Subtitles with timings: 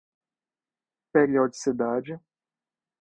[1.13, 2.19] periodicidade